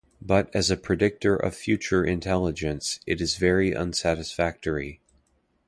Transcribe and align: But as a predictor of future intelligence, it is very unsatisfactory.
But 0.19 0.49
as 0.55 0.71
a 0.71 0.77
predictor 0.77 1.35
of 1.35 1.53
future 1.55 2.03
intelligence, 2.03 3.01
it 3.05 3.21
is 3.21 3.37
very 3.37 3.75
unsatisfactory. 3.75 4.99